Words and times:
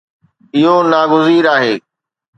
اهو 0.57 0.75
ناگزير 0.91 1.45
آهي 1.55 1.75